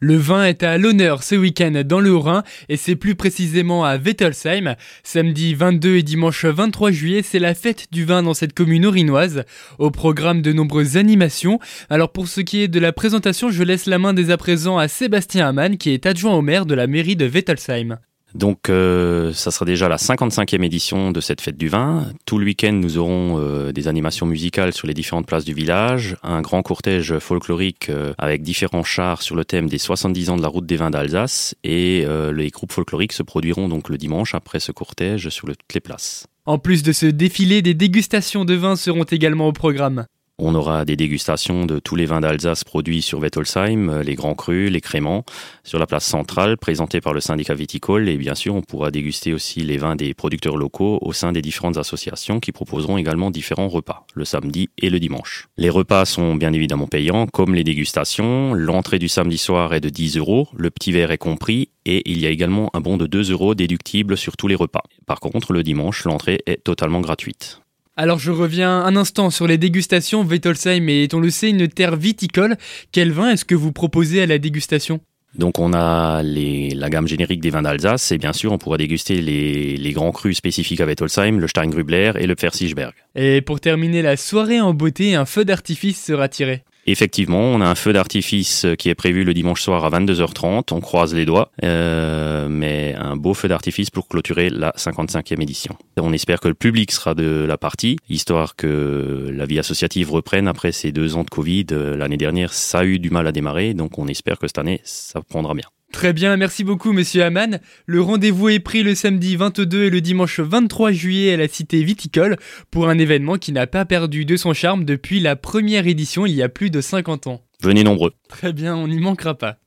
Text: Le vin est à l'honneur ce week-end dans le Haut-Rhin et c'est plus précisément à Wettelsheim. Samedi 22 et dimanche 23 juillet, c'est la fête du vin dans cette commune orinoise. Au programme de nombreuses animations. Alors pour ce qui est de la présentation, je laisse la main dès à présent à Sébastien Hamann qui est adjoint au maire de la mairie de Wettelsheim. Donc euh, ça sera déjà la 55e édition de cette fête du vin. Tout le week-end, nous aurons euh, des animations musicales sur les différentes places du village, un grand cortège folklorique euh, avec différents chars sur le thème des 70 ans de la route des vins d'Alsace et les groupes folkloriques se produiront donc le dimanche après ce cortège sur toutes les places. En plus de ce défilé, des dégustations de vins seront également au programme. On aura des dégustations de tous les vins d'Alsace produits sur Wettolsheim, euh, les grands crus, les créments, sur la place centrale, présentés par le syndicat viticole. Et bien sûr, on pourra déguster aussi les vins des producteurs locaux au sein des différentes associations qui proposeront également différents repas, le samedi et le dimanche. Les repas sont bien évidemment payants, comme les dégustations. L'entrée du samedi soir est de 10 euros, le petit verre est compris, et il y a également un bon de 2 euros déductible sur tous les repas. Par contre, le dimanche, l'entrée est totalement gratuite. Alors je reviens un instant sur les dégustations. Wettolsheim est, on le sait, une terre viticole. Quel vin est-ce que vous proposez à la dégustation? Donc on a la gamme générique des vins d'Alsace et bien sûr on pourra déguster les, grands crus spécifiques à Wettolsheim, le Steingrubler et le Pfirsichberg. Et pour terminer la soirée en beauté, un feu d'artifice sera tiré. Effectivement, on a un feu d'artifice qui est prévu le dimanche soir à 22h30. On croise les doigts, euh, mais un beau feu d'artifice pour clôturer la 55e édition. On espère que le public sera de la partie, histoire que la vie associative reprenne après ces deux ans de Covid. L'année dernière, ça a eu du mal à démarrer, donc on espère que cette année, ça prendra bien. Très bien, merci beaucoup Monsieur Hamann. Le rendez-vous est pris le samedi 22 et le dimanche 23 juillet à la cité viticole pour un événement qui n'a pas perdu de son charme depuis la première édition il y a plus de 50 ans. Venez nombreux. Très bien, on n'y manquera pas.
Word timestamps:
Le 0.00 0.16
vin 0.16 0.44
est 0.44 0.62
à 0.62 0.78
l'honneur 0.78 1.24
ce 1.24 1.34
week-end 1.34 1.82
dans 1.84 1.98
le 1.98 2.12
Haut-Rhin 2.12 2.44
et 2.68 2.76
c'est 2.76 2.94
plus 2.94 3.16
précisément 3.16 3.84
à 3.84 3.96
Wettelsheim. 3.96 4.76
Samedi 5.02 5.54
22 5.54 5.96
et 5.96 6.02
dimanche 6.04 6.44
23 6.44 6.92
juillet, 6.92 7.22
c'est 7.22 7.40
la 7.40 7.54
fête 7.54 7.88
du 7.90 8.04
vin 8.04 8.22
dans 8.22 8.34
cette 8.34 8.54
commune 8.54 8.86
orinoise. 8.86 9.42
Au 9.78 9.90
programme 9.90 10.40
de 10.40 10.52
nombreuses 10.52 10.96
animations. 10.96 11.58
Alors 11.90 12.12
pour 12.12 12.28
ce 12.28 12.40
qui 12.40 12.62
est 12.62 12.68
de 12.68 12.78
la 12.78 12.92
présentation, 12.92 13.50
je 13.50 13.64
laisse 13.64 13.86
la 13.86 13.98
main 13.98 14.14
dès 14.14 14.30
à 14.30 14.36
présent 14.36 14.78
à 14.78 14.86
Sébastien 14.86 15.48
Hamann 15.48 15.76
qui 15.76 15.90
est 15.90 16.06
adjoint 16.06 16.34
au 16.34 16.42
maire 16.42 16.64
de 16.64 16.74
la 16.74 16.86
mairie 16.86 17.16
de 17.16 17.26
Wettelsheim. 17.26 17.98
Donc 18.34 18.68
euh, 18.68 19.32
ça 19.32 19.50
sera 19.50 19.64
déjà 19.64 19.88
la 19.88 19.96
55e 19.96 20.62
édition 20.62 21.10
de 21.10 21.20
cette 21.20 21.40
fête 21.40 21.56
du 21.56 21.68
vin. 21.68 22.06
Tout 22.26 22.38
le 22.38 22.44
week-end, 22.44 22.72
nous 22.72 22.98
aurons 22.98 23.38
euh, 23.38 23.72
des 23.72 23.88
animations 23.88 24.26
musicales 24.26 24.72
sur 24.72 24.86
les 24.86 24.94
différentes 24.94 25.26
places 25.26 25.44
du 25.44 25.54
village, 25.54 26.16
un 26.22 26.42
grand 26.42 26.62
cortège 26.62 27.18
folklorique 27.18 27.88
euh, 27.88 28.12
avec 28.18 28.42
différents 28.42 28.84
chars 28.84 29.22
sur 29.22 29.34
le 29.34 29.44
thème 29.44 29.68
des 29.68 29.78
70 29.78 30.30
ans 30.30 30.36
de 30.36 30.42
la 30.42 30.48
route 30.48 30.66
des 30.66 30.76
vins 30.76 30.90
d'Alsace 30.90 31.54
et 31.64 32.06
les 32.32 32.50
groupes 32.50 32.72
folkloriques 32.72 33.12
se 33.12 33.22
produiront 33.22 33.68
donc 33.68 33.88
le 33.88 33.96
dimanche 33.96 34.34
après 34.34 34.60
ce 34.60 34.72
cortège 34.72 35.28
sur 35.28 35.48
toutes 35.48 35.74
les 35.74 35.80
places. 35.80 36.26
En 36.46 36.58
plus 36.58 36.82
de 36.82 36.92
ce 36.92 37.06
défilé, 37.06 37.62
des 37.62 37.74
dégustations 37.74 38.44
de 38.44 38.54
vins 38.54 38.76
seront 38.76 39.04
également 39.04 39.48
au 39.48 39.52
programme. 39.52 40.06
On 40.40 40.54
aura 40.54 40.84
des 40.84 40.94
dégustations 40.94 41.66
de 41.66 41.80
tous 41.80 41.96
les 41.96 42.06
vins 42.06 42.20
d'Alsace 42.20 42.62
produits 42.62 43.02
sur 43.02 43.18
Wettolsheim, 43.18 43.90
euh, 43.90 44.02
les 44.04 44.14
grands 44.14 44.36
crus, 44.36 44.70
les 44.70 44.80
créments, 44.80 45.24
sur 45.64 45.80
la 45.80 45.86
place 45.88 46.04
centrale, 46.04 46.56
présentés 46.56 47.00
par 47.00 47.12
le 47.12 47.18
syndicat 47.18 47.54
viticole. 47.54 48.08
Et 48.08 48.16
bien 48.16 48.36
sûr, 48.36 48.54
on 48.54 48.62
pourra 48.62 48.92
déguster 48.92 49.32
aussi 49.32 49.62
les 49.62 49.78
vins 49.78 49.96
des 49.96 50.14
producteurs 50.14 50.56
locaux 50.56 51.00
au 51.02 51.12
sein 51.12 51.32
des 51.32 51.42
différentes 51.42 51.76
associations 51.76 52.38
qui 52.38 52.52
proposeront 52.52 52.98
également 52.98 53.32
différents 53.32 53.66
repas, 53.66 54.06
le 54.14 54.24
samedi 54.24 54.68
et 54.78 54.90
le 54.90 55.00
dimanche. 55.00 55.48
Les 55.56 55.70
repas 55.70 56.04
sont 56.04 56.36
bien 56.36 56.52
évidemment 56.52 56.86
payants, 56.86 57.26
comme 57.26 57.56
les 57.56 57.64
dégustations. 57.64 58.54
L'entrée 58.54 59.00
du 59.00 59.08
samedi 59.08 59.38
soir 59.38 59.74
est 59.74 59.80
de 59.80 59.88
10 59.88 60.18
euros, 60.18 60.46
le 60.56 60.70
petit 60.70 60.92
verre 60.92 61.10
est 61.10 61.18
compris, 61.18 61.70
et 61.84 62.08
il 62.08 62.20
y 62.20 62.26
a 62.26 62.30
également 62.30 62.70
un 62.74 62.80
bon 62.80 62.96
de 62.96 63.08
2 63.08 63.32
euros 63.32 63.56
déductible 63.56 64.16
sur 64.16 64.36
tous 64.36 64.46
les 64.46 64.54
repas. 64.54 64.84
Par 65.04 65.18
contre, 65.18 65.52
le 65.52 65.64
dimanche, 65.64 66.04
l'entrée 66.04 66.38
est 66.46 66.62
totalement 66.62 67.00
gratuite. 67.00 67.60
Alors 68.00 68.20
je 68.20 68.30
reviens 68.30 68.70
un 68.70 68.94
instant 68.94 69.28
sur 69.28 69.48
les 69.48 69.58
dégustations. 69.58 70.22
Wettolsheim 70.22 70.88
est, 70.88 71.12
on 71.14 71.18
le 71.18 71.30
sait, 71.30 71.50
une 71.50 71.66
terre 71.66 71.96
viticole. 71.96 72.56
Quel 72.92 73.10
vin 73.10 73.30
est-ce 73.30 73.44
que 73.44 73.56
vous 73.56 73.72
proposez 73.72 74.22
à 74.22 74.26
la 74.26 74.38
dégustation? 74.38 75.00
Donc 75.34 75.58
on 75.58 75.72
a 75.72 76.22
la 76.22 76.90
gamme 76.90 77.08
générique 77.08 77.40
des 77.40 77.50
vins 77.50 77.62
d'Alsace 77.62 78.12
et 78.12 78.18
bien 78.18 78.32
sûr 78.32 78.52
on 78.52 78.58
pourra 78.58 78.76
déguster 78.76 79.20
les, 79.20 79.92
grands 79.92 80.12
crus 80.12 80.36
spécifiques 80.36 80.80
à 80.80 80.86
Wettolsheim, 80.86 81.40
le 81.40 81.48
Steingrubler 81.48 82.12
et 82.20 82.28
le 82.28 82.36
Pfirsichberg. 82.36 82.92
Et 83.16 83.40
pour 83.40 83.58
terminer 83.58 84.00
la 84.00 84.16
soirée 84.16 84.60
en 84.60 84.74
beauté, 84.74 85.16
un 85.16 85.24
feu 85.24 85.44
d'artifice 85.44 86.00
sera 86.00 86.28
tiré. 86.28 86.62
Effectivement, 86.90 87.40
on 87.40 87.60
a 87.60 87.66
un 87.66 87.74
feu 87.74 87.92
d'artifice 87.92 88.66
qui 88.78 88.88
est 88.88 88.94
prévu 88.94 89.22
le 89.22 89.34
dimanche 89.34 89.60
soir 89.60 89.84
à 89.84 89.90
22h30. 89.90 90.72
On 90.72 90.80
croise 90.80 91.14
les 91.14 91.26
doigts, 91.26 91.50
euh, 91.62 92.48
mais 92.48 92.94
un 92.98 93.14
beau 93.14 93.34
feu 93.34 93.46
d'artifice 93.46 93.90
pour 93.90 94.08
clôturer 94.08 94.48
la 94.48 94.70
55e 94.70 95.42
édition. 95.42 95.76
On 95.98 96.14
espère 96.14 96.40
que 96.40 96.48
le 96.48 96.54
public 96.54 96.90
sera 96.90 97.14
de 97.14 97.44
la 97.46 97.58
partie, 97.58 97.98
histoire 98.08 98.56
que 98.56 99.30
la 99.30 99.44
vie 99.44 99.58
associative 99.58 100.10
reprenne 100.10 100.48
après 100.48 100.72
ces 100.72 100.90
deux 100.90 101.14
ans 101.14 101.24
de 101.24 101.30
Covid. 101.30 101.66
L'année 101.70 102.16
dernière, 102.16 102.54
ça 102.54 102.78
a 102.78 102.84
eu 102.84 102.98
du 102.98 103.10
mal 103.10 103.26
à 103.26 103.32
démarrer, 103.32 103.74
donc 103.74 103.98
on 103.98 104.08
espère 104.08 104.38
que 104.38 104.46
cette 104.46 104.58
année, 104.58 104.80
ça 104.82 105.20
prendra 105.20 105.52
bien. 105.52 105.68
Très 105.92 106.12
bien, 106.12 106.36
merci 106.36 106.64
beaucoup 106.64 106.92
Monsieur 106.92 107.24
Hamann. 107.24 107.60
Le 107.86 108.00
rendez-vous 108.00 108.50
est 108.50 108.60
pris 108.60 108.82
le 108.82 108.94
samedi 108.94 109.36
22 109.36 109.84
et 109.84 109.90
le 109.90 110.00
dimanche 110.00 110.38
23 110.38 110.92
juillet 110.92 111.32
à 111.32 111.36
la 111.36 111.48
cité 111.48 111.82
viticole 111.82 112.36
pour 112.70 112.88
un 112.88 112.98
événement 112.98 113.36
qui 113.36 113.52
n'a 113.52 113.66
pas 113.66 113.84
perdu 113.84 114.24
de 114.24 114.36
son 114.36 114.52
charme 114.52 114.84
depuis 114.84 115.18
la 115.18 115.34
première 115.34 115.86
édition 115.86 116.26
il 116.26 116.34
y 116.34 116.42
a 116.42 116.48
plus 116.48 116.70
de 116.70 116.80
50 116.80 117.26
ans. 117.26 117.40
Venez 117.62 117.82
nombreux. 117.84 118.12
Très 118.28 118.52
bien, 118.52 118.76
on 118.76 118.86
n'y 118.86 119.00
manquera 119.00 119.34
pas. 119.34 119.58